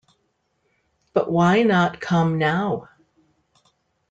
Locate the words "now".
2.39-2.89